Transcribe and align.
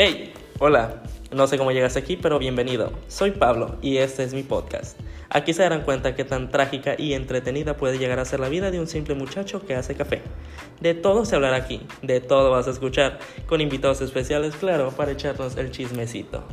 Hey, 0.00 0.32
hola. 0.60 1.02
No 1.32 1.48
sé 1.48 1.58
cómo 1.58 1.72
llegaste 1.72 1.98
aquí, 1.98 2.16
pero 2.16 2.38
bienvenido. 2.38 2.92
Soy 3.08 3.32
Pablo 3.32 3.78
y 3.82 3.96
este 3.96 4.22
es 4.22 4.32
mi 4.32 4.44
podcast. 4.44 4.96
Aquí 5.28 5.52
se 5.52 5.64
darán 5.64 5.82
cuenta 5.82 6.14
que 6.14 6.22
tan 6.22 6.52
trágica 6.52 6.94
y 6.96 7.14
entretenida 7.14 7.76
puede 7.76 7.98
llegar 7.98 8.20
a 8.20 8.24
ser 8.24 8.38
la 8.38 8.48
vida 8.48 8.70
de 8.70 8.78
un 8.78 8.86
simple 8.86 9.16
muchacho 9.16 9.66
que 9.66 9.74
hace 9.74 9.96
café. 9.96 10.22
De 10.80 10.94
todo 10.94 11.24
se 11.24 11.34
hablará 11.34 11.56
aquí, 11.56 11.80
de 12.00 12.20
todo 12.20 12.52
vas 12.52 12.68
a 12.68 12.70
escuchar, 12.70 13.18
con 13.46 13.60
invitados 13.60 14.00
especiales, 14.00 14.54
claro, 14.54 14.92
para 14.92 15.10
echarnos 15.10 15.56
el 15.56 15.72
chismecito. 15.72 16.44